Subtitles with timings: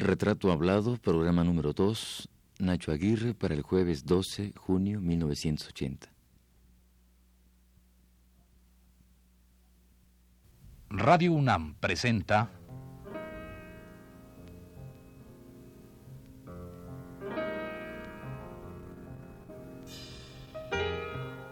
[0.00, 2.26] Retrato Hablado, programa número 2,
[2.60, 6.08] Nacho Aguirre para el jueves 12 junio 1980.
[10.88, 12.48] Radio UNAM presenta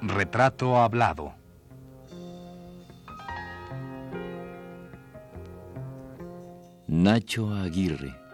[0.01, 1.35] Retrato Hablado.
[6.87, 8.28] Nacho Aguirre.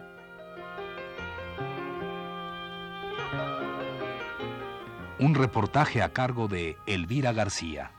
[5.17, 7.91] Un reportaje a cargo de Elvira García.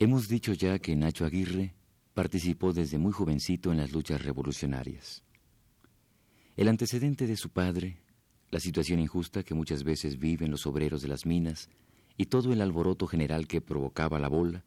[0.00, 1.74] Hemos dicho ya que Nacho Aguirre
[2.12, 5.25] participó desde muy jovencito en las luchas revolucionarias.
[6.56, 7.98] El antecedente de su padre,
[8.50, 11.68] la situación injusta que muchas veces viven los obreros de las minas
[12.16, 14.64] y todo el alboroto general que provocaba la bola,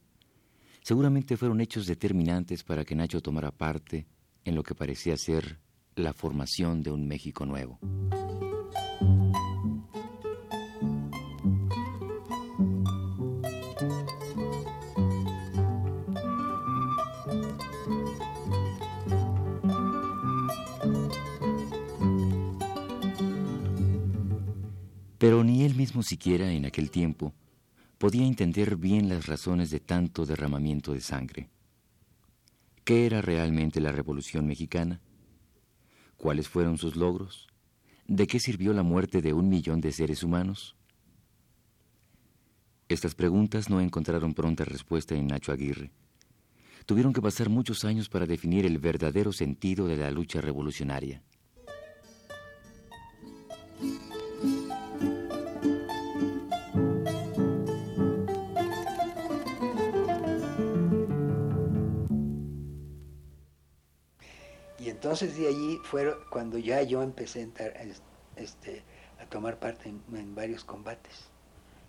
[0.84, 4.06] seguramente fueron hechos determinantes para que Nacho tomara parte
[4.46, 5.58] en lo que parecía ser
[5.96, 7.80] la formación de un México nuevo.
[25.20, 27.34] Pero ni él mismo siquiera en aquel tiempo
[27.98, 31.50] podía entender bien las razones de tanto derramamiento de sangre.
[32.86, 35.02] ¿Qué era realmente la Revolución Mexicana?
[36.16, 37.47] ¿Cuáles fueron sus logros?
[38.08, 40.78] ¿De qué sirvió la muerte de un millón de seres humanos?
[42.88, 45.92] Estas preguntas no encontraron pronta respuesta en Nacho Aguirre.
[46.86, 51.22] Tuvieron que pasar muchos años para definir el verdadero sentido de la lucha revolucionaria.
[65.00, 67.74] Entonces de allí fue cuando ya yo empecé a, entrar,
[68.36, 68.84] este,
[69.22, 71.30] a tomar parte en, varios combates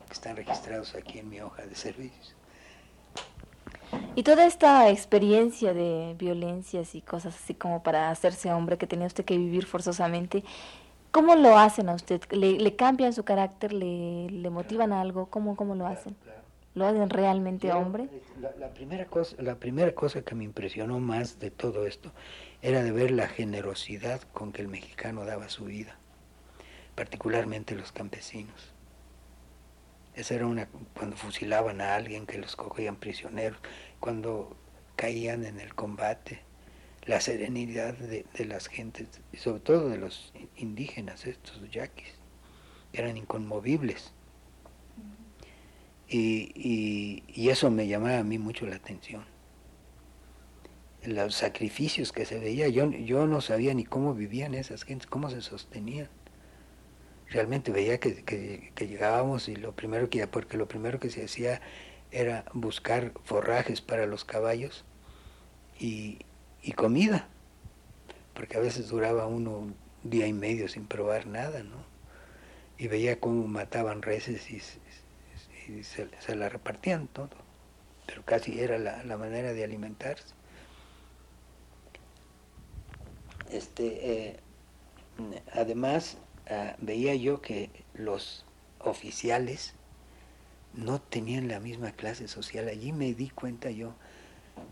[0.06, 2.37] que están registrados aquí en mi hoja de servicios.
[4.15, 9.09] Y toda esta experiencia de violencias y cosas así como para hacerse hombre que tenía
[9.09, 10.44] usted que vivir forzosamente,
[11.10, 12.22] ¿cómo lo hacen a usted?
[12.31, 13.72] ¿Le, cambian su carácter?
[13.72, 15.27] ¿Le, le motivan algo?
[15.27, 16.15] ¿Cómo, cómo lo hacen?
[16.77, 18.09] ¿Lo hacen realmente hombre?
[18.38, 22.12] La, primera cosa, la primera cosa que me impresionó más de todo esto
[22.62, 25.97] era de ver la generosidad con que el mexicano daba su vida,
[26.94, 28.75] particularmente los campesinos.
[30.15, 33.59] Esa era una cuando fusilaban a alguien que los cogían prisioneros,
[33.98, 34.56] cuando
[34.97, 36.41] caían en el combate,
[37.06, 42.12] la serenidad de, las gentes, y sobre todo de los indígenas, estos yaquis,
[42.92, 44.12] eran inconmovibles.
[46.09, 49.29] Y, y eso me llamaba a mí mucho la atención
[51.04, 55.30] los sacrificios que se veía, yo, yo no sabía ni cómo vivían esas gentes, cómo
[55.30, 56.08] se sostenían.
[57.28, 61.60] Realmente veía que, llegábamos y lo primero que, porque lo primero que se hacía
[62.10, 64.84] era buscar forrajes para los caballos
[65.78, 66.18] y,
[66.74, 67.28] comida,
[68.34, 71.84] porque a veces duraba uno un día y medio sin probar nada, ¿no?
[72.78, 74.60] Y veía cómo mataban reses y,
[75.82, 77.30] se, la repartían todo,
[78.06, 80.34] pero casi era la manera de alimentarse.
[83.52, 84.40] Este, eh,
[85.52, 86.18] además
[86.48, 88.44] ah, veía yo que los
[88.78, 89.74] oficiales
[90.74, 92.68] no tenían la misma clase social.
[92.68, 93.94] Allí me di cuenta yo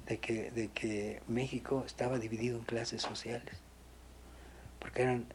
[0.06, 3.56] de que, de que México estaba dividido en clases sociales,
[4.78, 5.26] porque eran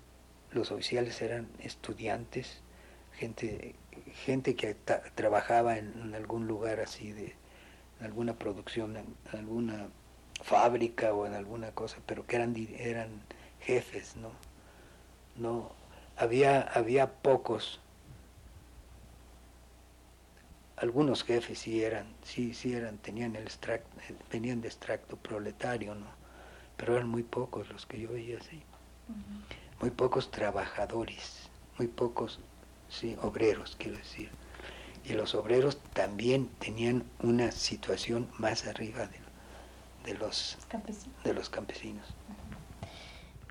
[0.52, 2.62] los oficiales eran estudiantes,
[3.14, 3.76] gente,
[4.26, 4.76] gente que
[5.16, 7.36] trabajaba en, algún lugar así de
[8.00, 9.90] en alguna producción, en alguna
[10.42, 13.10] fábrica o en alguna cosa, pero que eran, eran
[13.62, 14.32] jefes, ¿no?
[15.36, 15.72] No,
[16.18, 17.80] había, había pocos,
[20.78, 23.90] algunos jefes sí eran, sí, sí eran, tenían el extracto,
[24.32, 26.08] venían de extracto proletario, ¿no?
[26.78, 28.62] Pero eran muy pocos los que yo veía así.
[29.80, 32.40] Muy pocos trabajadores, muy pocos,
[32.90, 34.30] sí, obreros, quiero decir.
[35.06, 39.23] Y los obreros también tenían una situación más arriba de
[40.04, 41.24] de los, campesinos.
[41.24, 42.06] De los campesinos.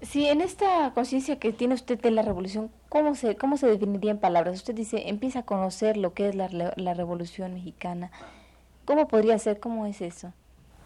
[0.02, 4.10] Sí, en esta conciencia que tiene usted de la revolución, ¿cómo se, ¿cómo se definiría
[4.10, 4.56] en palabras?
[4.56, 8.10] Usted dice, empieza a conocer lo que es la, la revolución mexicana.
[8.84, 9.60] ¿Cómo podría ser?
[9.60, 10.32] ¿Cómo es eso?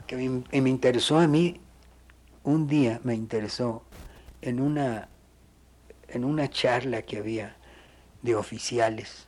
[0.06, 1.60] que me, me interesó a mí,
[2.44, 3.82] un día me interesó
[4.40, 5.08] en una,
[6.08, 7.56] en una charla que había
[8.22, 9.26] de oficiales.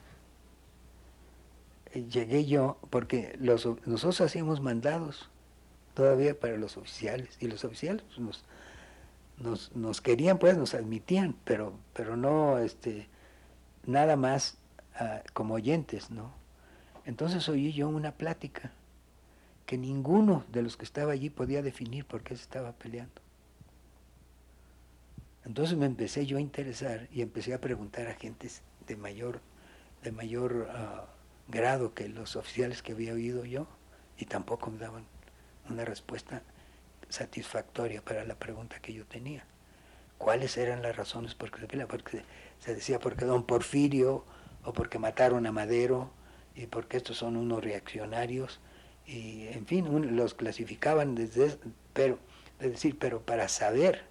[1.93, 5.29] Eh, llegué yo, porque los, nosotros hacíamos mandados
[5.98, 8.44] todavía para los oficiales, y los oficiales pues, nos,
[9.38, 13.08] nos, nos, querían, pues nos admitían, pero, pero no este,
[13.84, 14.58] nada más
[15.00, 16.32] uh, como oyentes, ¿no?
[17.04, 18.70] Entonces oí yo una plática
[19.66, 23.20] que ninguno de los que estaba allí podía definir por qué se estaba peleando.
[25.44, 29.40] Entonces me empecé yo a interesar y empecé a preguntar a gentes de mayor,
[30.04, 33.66] de mayor uh, grado que los oficiales que había oído yo
[34.16, 35.18] y tampoco me daban
[35.70, 36.43] una respuesta
[37.09, 39.44] satisfactoria para la pregunta que yo tenía.
[40.19, 41.87] ¿Cuáles eran las razones por qué se?
[41.87, 42.23] Porque
[42.59, 44.25] se decía porque don Porfirio
[44.65, 46.11] o porque mataron a Madero
[46.55, 48.61] y porque estos son unos reaccionarios
[49.06, 51.56] y en fin los clasificaban desde
[51.93, 52.19] pero
[52.61, 54.03] es decir pero para saber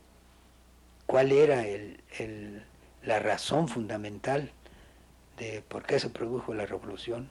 [1.06, 2.64] cuál era el,
[3.04, 4.52] la razón fundamental
[5.38, 7.30] de por qué se produjo la revolución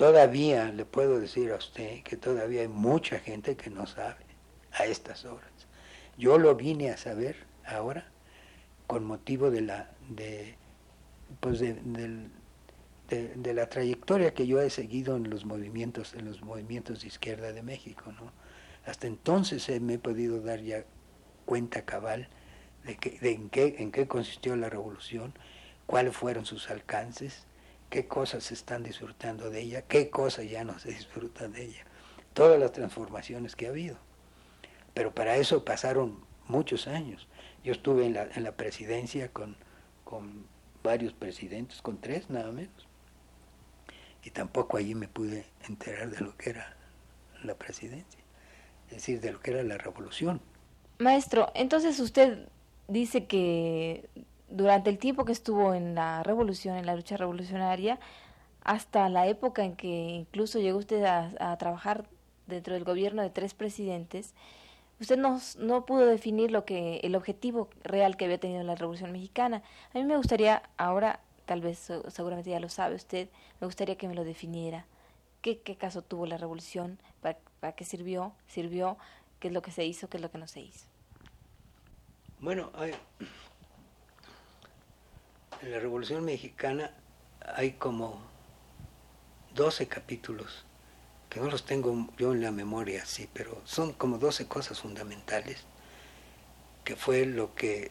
[0.00, 4.24] todavía le puedo decir a usted que todavía hay mucha gente que no sabe
[4.72, 5.52] a estas horas
[6.16, 7.36] yo lo vine a saber
[7.66, 8.06] ahora
[8.86, 10.56] con motivo de la de
[11.40, 11.74] pues de,
[13.10, 17.52] de, la trayectoria que yo he seguido en los movimientos, en los movimientos de izquierda
[17.52, 18.32] de México, ¿no?
[18.86, 20.84] Hasta entonces me he podido dar ya
[21.44, 22.28] cuenta cabal
[22.84, 25.34] de, que, de en, qué, en qué consistió la revolución,
[25.86, 27.46] cuáles fueron sus alcances,
[27.90, 31.84] qué cosas se están disfrutando de ella, qué cosas ya no se disfrutan de ella,
[32.32, 33.96] todas las transformaciones que ha habido.
[34.94, 37.28] Pero para eso pasaron muchos años.
[37.62, 39.56] Yo estuve en la, en la presidencia con,
[40.04, 40.46] con
[40.82, 42.90] varios presidentes, con tres nada menos
[44.24, 46.76] y tampoco allí me pude enterar de lo que era
[47.42, 48.20] la presidencia,
[48.88, 50.40] es decir, de lo que era la revolución.
[50.98, 52.48] Maestro, entonces usted
[52.88, 54.08] dice que
[54.50, 57.98] durante el tiempo que estuvo en la revolución, en la lucha revolucionaria,
[58.62, 62.06] hasta la época en que incluso llegó usted a, trabajar
[62.46, 64.34] dentro del gobierno de tres presidentes,
[65.00, 69.12] usted no, no pudo definir lo que el objetivo real que había tenido la Revolución
[69.12, 69.62] Mexicana.
[69.94, 71.20] A mí me gustaría ahora
[71.50, 73.28] tal vez seguramente ya lo sabe usted,
[73.60, 74.86] me gustaría que me lo definiera.
[75.42, 77.00] ¿Qué, qué caso tuvo la revolución?
[77.20, 78.32] ¿Para, qué sirvió?
[78.46, 78.98] ¿Sirvió?
[79.40, 80.08] ¿Qué es lo que se hizo?
[80.08, 80.86] ¿Qué es lo que no se hizo?
[82.38, 82.70] Bueno,
[85.62, 86.90] en la Revolución Mexicana
[87.54, 88.20] hay como
[89.54, 90.64] 12 capítulos,
[91.28, 95.64] que no los tengo yo en la memoria, sí, pero son como 12 cosas fundamentales,
[96.84, 97.90] que fue lo que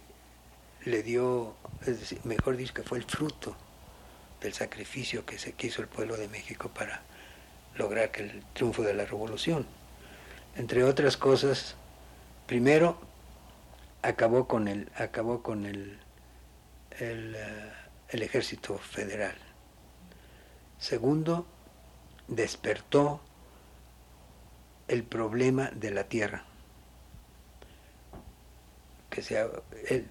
[0.86, 3.56] le dio, es decir, mejor dicho, que fue el fruto
[4.42, 7.02] del sacrificio que se quiso el pueblo de México para
[7.76, 9.66] lograr que el triunfo de la revolución.
[10.56, 11.76] Entre otras cosas,
[12.48, 13.00] primero
[14.02, 16.00] acabó con el, acabó con el,
[17.00, 17.72] el, eh,
[18.10, 19.36] el ejército federal.
[20.78, 21.46] Segundo,
[22.28, 23.22] despertó
[24.88, 26.46] el problema de la tierra
[29.10, 29.50] que sea
[29.90, 30.08] el,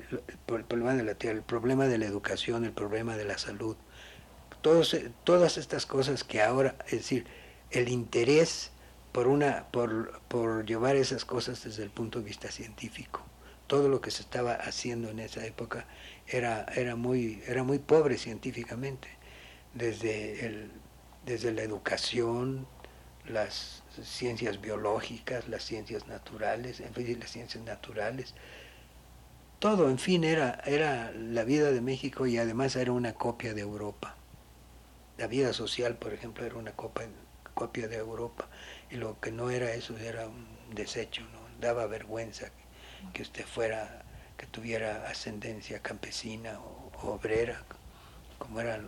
[0.48, 3.76] el, problema de la tierra, el problema de la educación, el problema de la salud,
[4.60, 7.26] todos, todas estas cosas que ahora, es decir,
[7.70, 8.72] el interés
[9.12, 13.22] por una, por, por llevar esas cosas desde el punto de vista científico.
[13.66, 15.86] Todo lo que se estaba haciendo en esa época
[16.30, 19.08] era, era, muy, era muy pobre científicamente,
[19.74, 20.70] desde, el,
[21.26, 22.66] desde la educación,
[23.26, 28.34] las ciencias biológicas, las ciencias naturales, en fin, las ciencias naturales,
[29.58, 33.62] todo, en fin, era, era la vida de México y además era una copia de
[33.62, 34.14] Europa.
[35.16, 37.08] La vida social, por ejemplo, era una copia,
[37.54, 38.48] copia de Europa
[38.88, 41.40] y lo que no era eso era un desecho, ¿no?
[41.60, 42.50] Daba vergüenza
[43.12, 44.04] que usted fuera,
[44.38, 47.62] que tuviera ascendencia campesina o, obrera,
[48.38, 48.80] como era.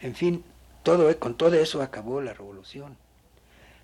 [0.00, 0.42] En fin,
[0.82, 2.96] todo, con todo eso acabó la revolución.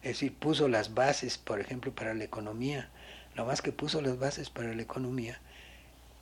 [0.03, 2.89] Es decir, puso las bases, por ejemplo, para la economía
[3.35, 5.41] lo más que puso las bases para la economía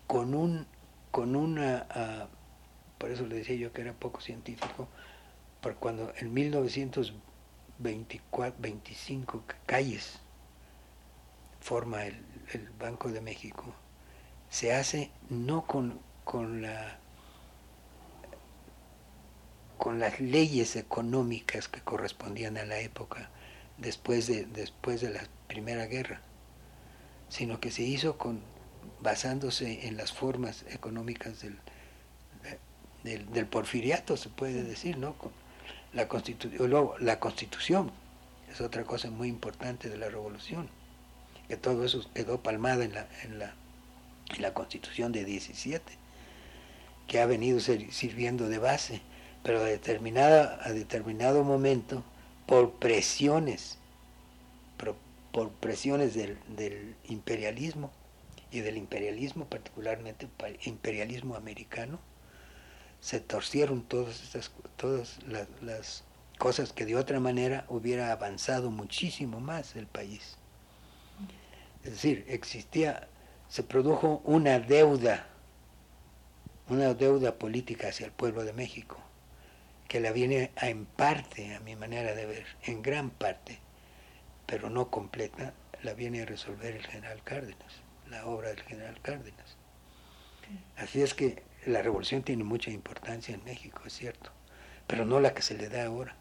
[0.06, 0.66] con un
[1.10, 2.26] con una uh,
[2.98, 4.88] por eso le decía yo que era poco científico
[5.60, 10.20] por cuando en 1924 25 calles
[11.60, 13.74] forma el, el, Banco de México
[14.50, 16.98] se hace no con, con la
[19.78, 23.30] con las leyes económicas que correspondían a la época
[23.78, 26.20] después de después de la Primera Guerra
[27.30, 28.40] sino que se hizo con,
[29.00, 31.58] basándose en las formas económicas del,
[33.04, 35.14] del, porfiriato, se puede decir, ¿no?
[35.16, 35.30] Con
[35.94, 37.90] la, constitu luego, la constitución,
[38.50, 40.68] Es otra cosa muy importante de la revolución,
[41.48, 43.54] que todo eso quedó palmada en la, en la,
[44.34, 45.92] en la constitución de 17,
[47.06, 49.02] que ha venido sirviendo de base,
[49.42, 52.04] pero a, determinada, a determinado momento,
[52.46, 53.78] por presiones,
[55.32, 57.90] por, presiones del, imperialismo,
[58.52, 60.28] y del imperialismo, particularmente
[60.64, 62.00] imperialismo americano,
[63.00, 65.18] se torcieron todas estas todas
[65.60, 66.04] las,
[66.38, 70.38] cosas que de otra manera hubiera avanzado muchísimo más el país.
[71.84, 73.08] Es decir, existía,
[73.50, 75.26] se produjo una deuda,
[76.68, 78.96] una deuda política hacia el pueblo de México,
[79.88, 83.58] que la viene a, en parte, a mi manera de ver, en gran parte,
[84.46, 85.52] pero no completa,
[85.82, 89.56] la viene a resolver el general Cárdenas, la obra del general Cárdenas.
[90.76, 94.30] Así es que la revolución tiene mucha importancia en México, es cierto,
[94.86, 96.14] pero no la que se le da ahora.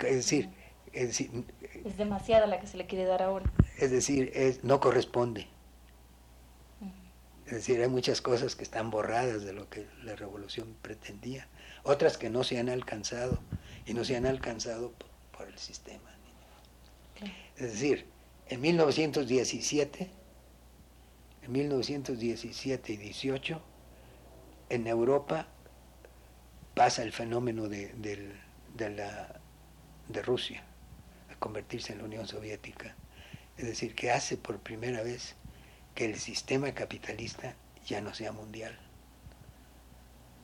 [0.00, 0.50] Es decir,
[0.92, 1.30] es, decir,
[1.82, 3.50] es demasiada la que se le quiere dar ahora.
[3.78, 5.48] Es decir, es, no corresponde.
[7.46, 11.46] Es decir, hay muchas cosas que están borradas de lo que la revolución pretendía,
[11.84, 13.38] otras que no se han alcanzado
[13.86, 15.06] y no se han alcanzado por,
[15.48, 16.10] el sistema.
[17.56, 18.06] Es decir,
[18.48, 20.10] en 1917,
[21.42, 23.62] en 1917 y 18,
[24.70, 25.46] en Europa
[26.74, 28.34] pasa el fenómeno de,
[28.76, 29.40] la,
[30.08, 30.64] de Rusia
[31.30, 32.96] a convertirse en la Unión Soviética.
[33.56, 35.36] Es decir, que hace por primera vez
[35.96, 38.78] que el sistema capitalista ya no sea mundial,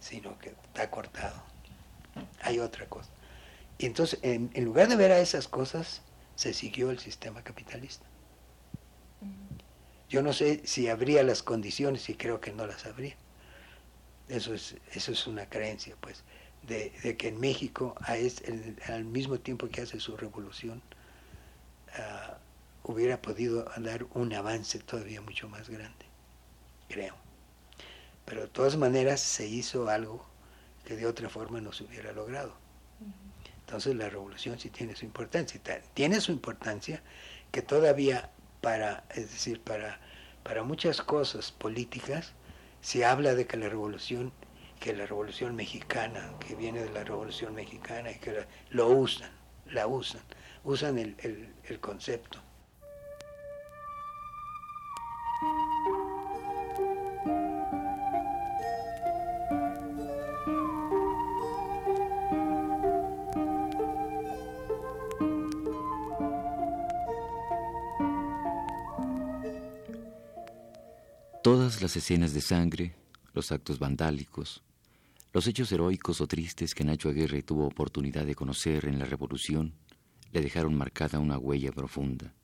[0.00, 1.40] sino que está cortado.
[2.40, 3.10] Hay otra cosa.
[3.78, 6.00] Y entonces, en, lugar de ver a esas cosas,
[6.36, 8.06] se siguió el sistema capitalista.
[10.08, 13.14] Yo no sé si habría las condiciones, y creo que no las habría,
[14.28, 16.24] eso es, eso es una creencia, pues,
[16.62, 17.94] de, que en México,
[18.86, 20.82] al mismo tiempo que hace su revolución,
[21.98, 22.38] ah,
[22.84, 26.06] hubiera podido dar un avance todavía mucho más grande,
[26.88, 27.14] creo.
[28.24, 30.24] Pero de todas maneras se hizo algo
[30.84, 32.54] que de otra forma no se hubiera logrado.
[33.60, 35.60] Entonces la revolución sí tiene su importancia.
[35.94, 37.02] Tiene su importancia
[37.50, 39.98] que todavía para, es decir, para,
[40.42, 42.32] para muchas cosas políticas,
[42.80, 44.32] se habla de que la revolución,
[44.80, 49.30] que la revolución mexicana, que viene de la revolución mexicana, que lo usan,
[49.66, 50.22] la usan,
[50.64, 51.16] usan el,
[51.64, 52.40] el concepto.
[71.80, 72.94] Las escenas de sangre,
[73.34, 74.62] los actos vandálicos,
[75.32, 79.72] los hechos heroicos o tristes que Nacho Aguirre tuvo oportunidad de conocer en la Revolución
[80.32, 82.34] le dejaron marcada una huella profunda.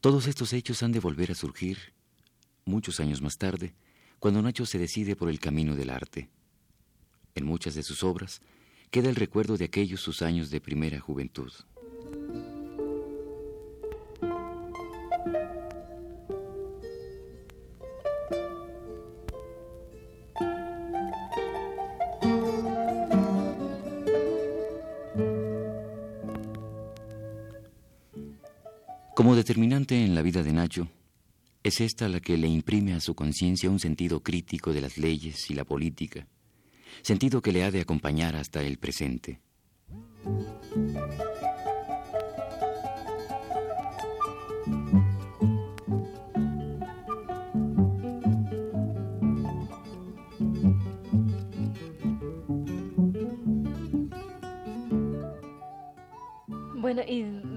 [0.00, 1.92] Todos estos hechos han de volver a surgir,
[2.64, 3.74] muchos años más tarde,
[4.18, 6.30] cuando Nacho se decide por el camino del arte.
[7.34, 8.40] En muchas de sus obras
[8.90, 11.52] queda el recuerdo de aquellos sus años de primera juventud.
[29.22, 30.88] Como determinante en la vida de Nacho,
[31.62, 35.48] es esta la que le imprime a su conciencia un sentido crítico de las leyes
[35.48, 36.26] y la política,
[37.02, 39.38] sentido que le ha de acompañar hasta el presente.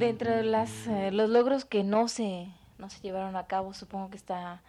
[0.05, 2.47] Dentro de las, eh, los logros que no se,
[2.77, 4.62] no se llevaron a cabo, supongo que está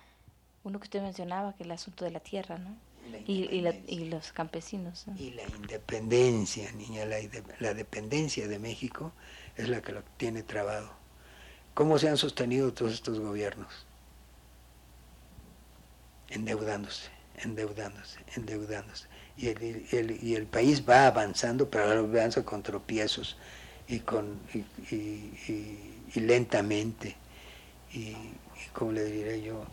[0.65, 2.77] uno que usted mencionaba, que el asunto de la tierra, ¿no?
[3.25, 3.45] Y,
[3.87, 5.05] y, los campesinos.
[5.17, 7.19] Y la independencia, niña, la,
[7.61, 9.13] la, dependencia de México
[9.57, 10.91] es la que lo tiene trabado.
[11.75, 13.87] ¿Cómo se han sostenido todos estos gobiernos?
[16.31, 19.07] Endeudándose, endeudándose, endeudándose.
[19.37, 23.37] Y el, el, y el país va avanzando, pero avanza con tropiezos
[23.89, 24.41] y, con,
[24.91, 27.17] y, lentamente,
[27.93, 28.15] y,
[28.73, 29.65] como le diré yo,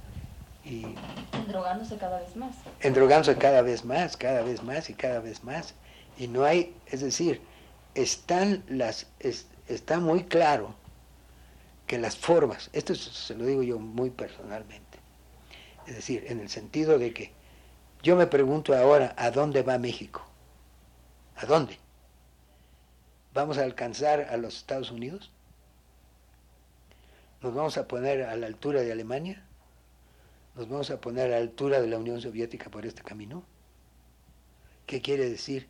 [0.66, 0.86] y
[1.34, 2.56] endrogándose cada vez más.
[2.80, 5.74] Endrogándose cada vez más, cada vez más y cada vez más.
[6.18, 7.42] Y no hay, es decir,
[7.96, 9.08] están las,
[9.68, 10.76] está muy claro
[11.88, 15.00] que las formas, esto se lo digo yo muy personalmente,
[15.86, 17.32] es decir, en el sentido de que
[18.02, 20.26] yo me pregunto ahora, ¿a dónde va México?
[21.36, 21.78] ¿A dónde?
[23.34, 25.32] ¿Vamos a alcanzar a los Estados Unidos?
[27.42, 29.44] ¿Nos vamos a poner a la altura de Alemania?
[30.56, 33.44] ¿Nos vamos a poner a la altura de la Unión Soviética por este camino?
[34.86, 35.68] ¿Qué quiere decir?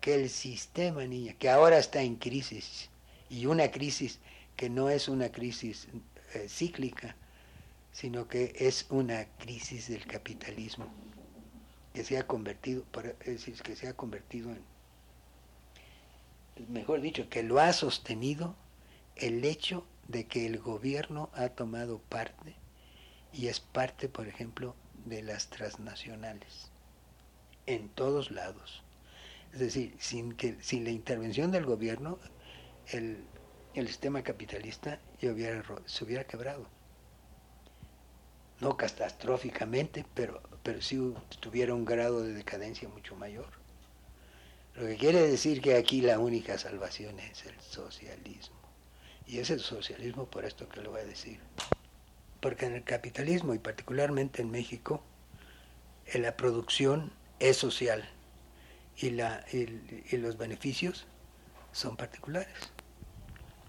[0.00, 2.90] Que el sistema, niña, que ahora está en crisis,
[3.30, 4.18] y una crisis
[4.56, 5.86] que no es una crisis
[6.34, 7.14] eh, cíclica,
[7.92, 10.92] sino que es una crisis del capitalismo,
[11.92, 12.84] que se ha convertido,
[13.20, 14.73] es decir, que se ha convertido en,
[16.68, 18.54] mejor dicho, que lo ha sostenido
[19.16, 22.54] el hecho de que el gobierno ha tomado parte
[23.32, 26.70] y es parte, por ejemplo, de las transnacionales,
[27.66, 28.82] en todos lados.
[29.52, 32.18] Es decir, sin, que, sin la intervención del gobierno,
[32.88, 33.24] el,
[33.74, 36.66] el sistema capitalista se hubiera quebrado.
[38.60, 43.63] No catastróficamente, pero, pero sí tuviera un grado de decadencia mucho mayor.
[44.76, 48.56] Lo que quiere decir que aquí la única salvación es el socialismo.
[49.26, 51.38] Y es el socialismo por esto que lo voy a decir.
[52.40, 55.02] Porque en el capitalismo, y particularmente en México,
[56.06, 58.04] eh, la producción es social
[58.96, 61.06] y, la, y los beneficios
[61.72, 62.54] son particulares.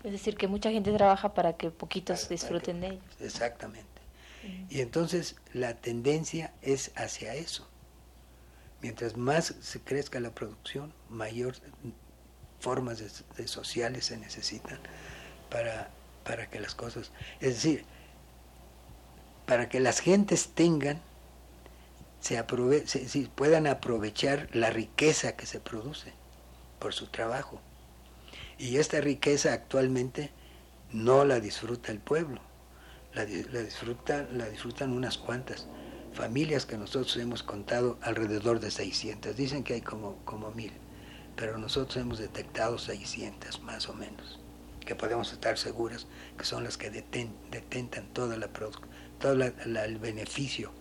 [0.03, 3.03] Es decir, que mucha gente trabaja para que poquitos disfruten de ellos.
[3.19, 3.85] Exactamente.
[4.69, 7.67] Y entonces la tendencia es hacia eso.
[8.85, 11.55] Mientras más se crezca la producción, mayor
[12.59, 13.01] formas
[13.45, 14.77] sociales se necesitan
[15.49, 15.89] para,
[16.23, 17.09] para que las cosas...
[17.39, 17.83] Es decir,
[19.47, 21.01] para que las gentes tengan,
[22.19, 22.43] se,
[23.33, 26.13] puedan aprovechar la riqueza que se produce
[26.77, 27.59] por su trabajo.
[28.59, 30.29] Y esta riqueza actualmente
[30.91, 32.39] no la disfruta el pueblo,
[33.15, 35.65] la, disfruta, la disfrutan unas cuantas
[36.15, 39.35] familias que nosotros hemos contado alrededor de 600.
[39.35, 40.71] Dicen que hay como, como mil,
[41.35, 44.39] pero nosotros hemos detectado 600 más o menos,
[44.85, 46.07] que podemos estar seguras
[46.37, 48.49] que son las que detentan toda la
[49.19, 50.71] todo el beneficio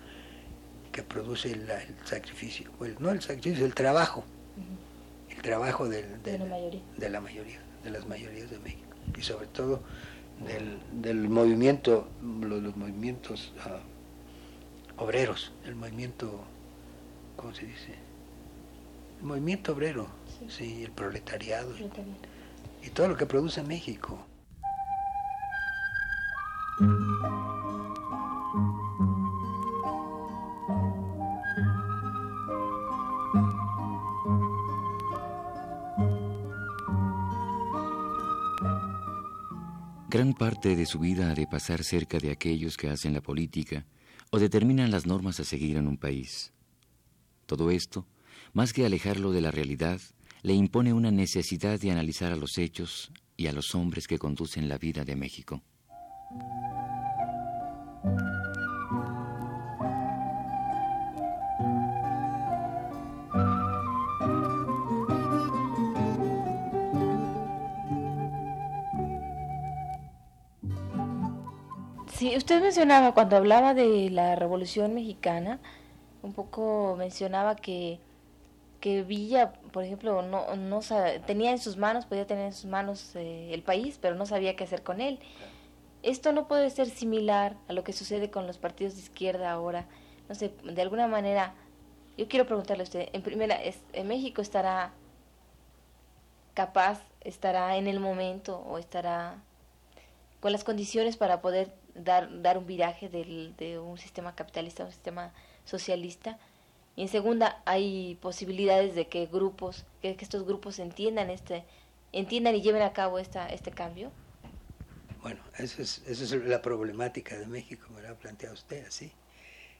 [0.92, 1.68] que produce el
[2.04, 2.70] sacrificio,
[3.00, 4.24] no el sacrificio, el trabajo,
[5.28, 6.06] el trabajo de,
[6.38, 6.82] la mayoría.
[6.96, 9.82] de la mayoría de las mayorías de México y sobre todo
[10.92, 13.80] del, movimiento, los, movimientos ah,
[14.96, 16.44] obreros, el movimiento,
[17.36, 17.94] ¿cómo se dice?
[19.20, 20.06] El movimiento obrero,
[20.48, 21.72] sí, el proletariado,
[22.82, 24.18] y todo lo que produce México.
[40.08, 43.84] Gran parte de su vida ha de pasar cerca de aquellos que hacen la política
[44.34, 46.52] o determinan las normas a seguir en un país.
[47.46, 48.04] Todo esto,
[48.52, 50.00] más que alejarlo de la realidad,
[50.42, 54.68] le impone una necesidad de analizar a los hechos y a los hombres que conducen
[54.68, 55.62] la vida de México.
[72.44, 75.60] Usted mencionaba cuando hablaba de la Revolución Mexicana,
[76.22, 77.98] un poco mencionaba que,
[78.80, 80.80] que Villa, por ejemplo, no, no
[81.24, 84.56] tenía en sus manos, podía tener en sus manos eh, el país, pero no sabía
[84.56, 85.20] qué hacer con él.
[86.02, 89.86] Esto no puede ser similar a lo que sucede con los partidos de izquierda ahora.
[90.28, 91.54] No sé, de alguna manera,
[92.18, 94.92] yo quiero preguntarle a usted, en primera, es, ¿en México estará
[96.52, 99.38] capaz, estará en el momento o estará
[100.44, 104.86] con las condiciones para poder dar, dar un viraje del, de un sistema capitalista a
[104.86, 105.32] un sistema
[105.64, 106.38] socialista.
[106.96, 111.64] Y en segunda, hay posibilidades de que grupos, que, estos grupos entiendan este,
[112.12, 114.12] entiendan y lleven a cabo esta, este cambio.
[115.22, 119.12] Bueno, esa es, esa es la problemática de México, me lo ha planteado usted así.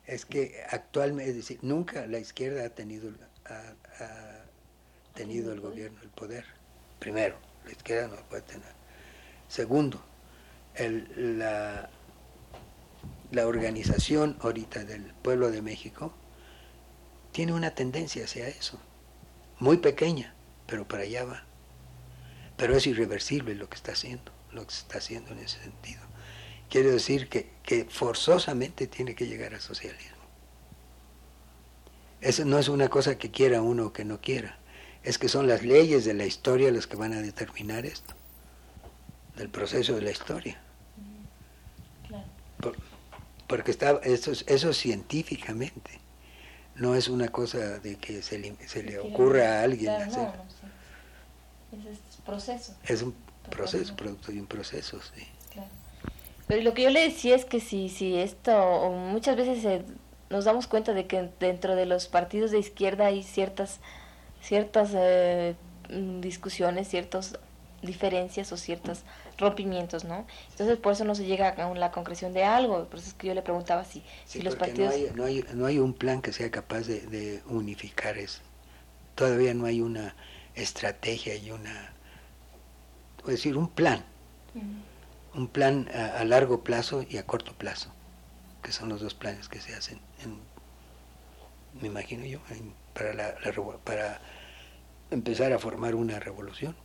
[0.07, 3.13] Es que actualmente, es decir, nunca la izquierda ha tenido,
[3.45, 4.45] ha,
[5.13, 6.47] tenido el gobierno, el poder.
[7.01, 8.73] Primero, la izquierda no lo puede tener.
[9.47, 10.03] Segundo,
[10.77, 11.89] el, la,
[13.31, 16.13] la organización ahorita del pueblo de México
[17.33, 18.79] tiene una tendencia hacia eso,
[19.59, 20.35] muy pequeña,
[20.67, 21.45] pero para allá va.
[22.57, 26.01] Pero es irreversible lo que está haciendo, lo que se está haciendo en ese sentido.
[26.71, 30.15] Quiere decir que, que forzosamente tiene que llegar al socialismo.
[32.21, 34.59] Eso no es una cosa que quiera uno o que no quiera,
[35.03, 38.15] es que son las leyes de la historia las que van a determinar esto,
[39.37, 40.64] del proceso de la historia
[43.47, 46.01] porque está, eso, eso científicamente,
[46.77, 50.29] no es una cosa de que se le, se le ocurra a alguien hacer.
[51.73, 52.75] Es, es proceso.
[52.87, 53.15] Es un
[53.51, 55.27] proceso, producto de un proceso, sí.
[55.53, 55.69] Claro.
[56.47, 59.85] Pero lo que yo le decía es que si, si esto, muchas veces
[60.31, 63.81] nos damos cuenta de que dentro de los partidos de izquierda hay ciertas,
[64.43, 65.55] ciertas eh,
[66.21, 67.39] discusiones, ciertas
[67.85, 69.03] diferencias o ciertos
[69.39, 70.27] rompimientos, ¿no?
[70.51, 73.29] Entonces por eso no se llega a la concreción de algo, por eso es que
[73.29, 74.95] yo le preguntaba si, si los partidos...
[75.15, 78.41] No hay, no, hay, un plan que sea capaz de, unificar eso.
[79.15, 80.15] Todavía no hay una
[80.55, 81.93] estrategia y una...
[83.21, 84.05] Es decir, un plan
[85.35, 87.93] un plan a, largo plazo y a corto plazo,
[88.63, 90.01] que son los dos planes que se hacen,
[91.81, 92.39] me imagino yo,
[92.95, 93.35] para, la,
[93.83, 94.21] para
[95.11, 96.77] empezar a formar una revolución.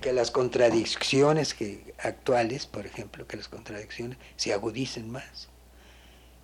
[0.00, 5.48] Que, las contradicciones que actuales, por ejemplo, que las contradicciones se agudicen más.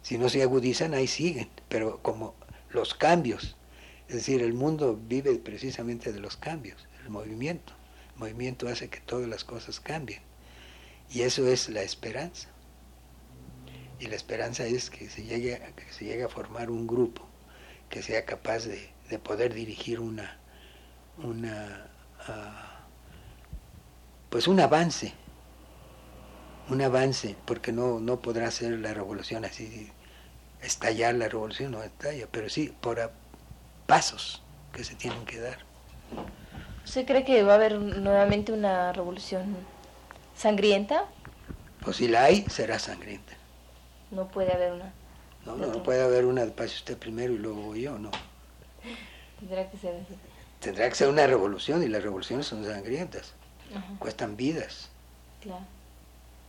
[0.02, 2.34] Si no se agudizan, ahí siguen, pero como
[2.70, 3.56] los cambios,
[4.08, 7.72] es decir, el mundo vive precisamente de los cambios, el movimiento
[8.16, 10.22] movimiento hace que todas las cosas cambien.
[11.10, 12.48] Y eso es la esperanza.
[13.98, 17.26] Y la esperanza es que se llegue, a, que se llegue a formar un grupo
[17.88, 20.38] que sea capaz de, poder dirigir una,
[21.18, 21.90] una
[22.26, 22.71] ah,
[24.32, 25.12] pues un avance,
[26.70, 29.92] un avance, porque no, no podrá ser la revolución así,
[30.62, 33.12] estallar la revolución, no estalla, pero sí por
[33.86, 34.42] pasos
[34.72, 35.58] que se tienen que dar.
[36.82, 39.54] ¿Usted cree que va a haber nuevamente una revolución
[40.34, 41.04] sangrienta?
[41.84, 43.34] Pues si la hay, será sangrienta.
[44.10, 44.94] No puede haber una.
[45.44, 48.10] No, no, no puede haber una, pase usted primero y luego yo, no.
[49.40, 50.16] Tendrá que ser así.
[50.58, 53.34] Tendrá que ser una revolución y las revoluciones son sangrientas.
[53.98, 54.88] Cuestan vidas.
[55.40, 55.64] Claro.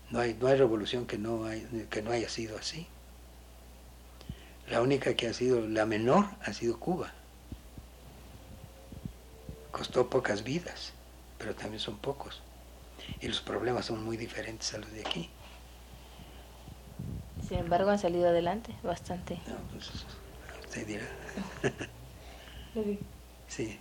[0.09, 2.87] No hay, no hay revolución que no, hay, que no haya sido así.
[4.69, 7.13] La única que ha sido, la menor, ha sido Cuba
[9.73, 10.93] costó pocas vidas,
[11.37, 12.41] pero también son pocos.
[13.19, 15.29] Y los problemas son muy diferentes a los de aquí.
[17.41, 19.39] Sin embargo, han salido adelante bastante.
[19.47, 19.89] No, pues,
[20.63, 21.07] usted dirá.
[23.47, 23.79] sí.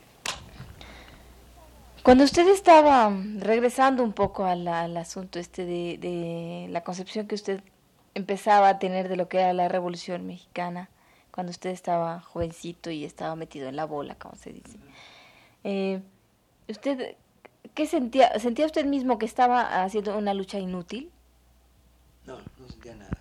[2.03, 7.63] Cuando usted estaba regresando un poco al, asunto este de, de, la concepción que usted
[8.15, 10.91] empezaba a tener de lo que era la Revolución Mexicana,
[11.31, 14.79] cuando usted estaba jovencito y estaba metido en la bola, como se dice.
[15.63, 16.03] Eh,
[16.69, 17.15] ¿Usted
[17.75, 18.37] qué sentía?
[18.41, 21.11] ¿Sentía usted mismo que estaba haciendo una lucha inútil?
[22.27, 23.19] No, no sentía nada.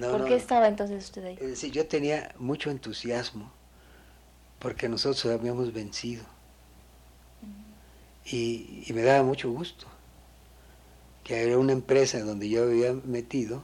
[0.00, 1.34] ¿Por qué estaba entonces usted ahí?
[1.34, 3.52] Es decir, yo tenía mucho entusiasmo
[4.64, 6.24] porque nosotros habíamos vencido.
[8.24, 9.86] y, me daba mucho gusto
[11.22, 13.62] que era una empresa donde yo había metido,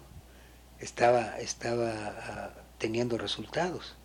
[0.78, 3.96] estaba, estaba ah, teniendo resultados.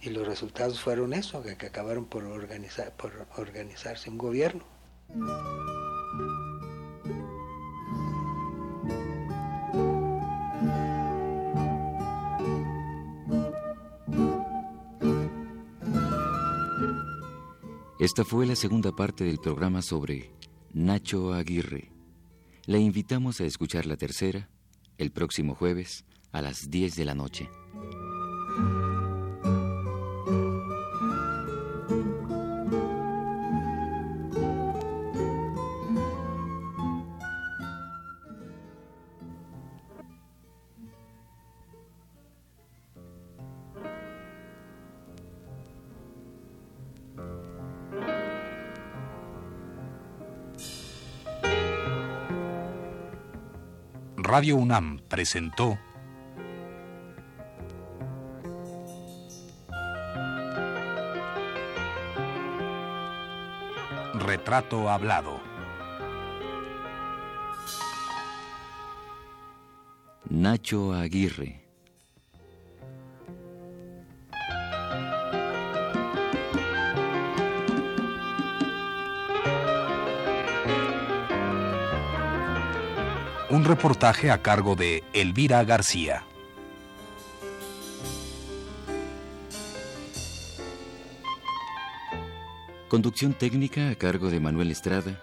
[0.00, 4.64] Y los resultados fueron eso, que, acabaron por, organizar, por organizarse un gobierno.
[18.02, 20.32] Esta fue la segunda parte del programa sobre
[20.72, 21.92] Nacho Aguirre.
[22.66, 24.48] Le invitamos a escuchar la tercera
[24.98, 27.48] el próximo jueves a las 10 de la noche.
[54.34, 55.78] Radio UNAM presentó
[64.14, 65.38] Retrato Hablado.
[70.30, 71.61] Nacho Aguirre.
[83.62, 86.24] Un reportaje a cargo de Elvira García.
[92.88, 95.22] Conducción técnica a cargo de Manuel Estrada,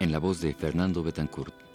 [0.00, 1.67] en la voz de Fernando Betancourt.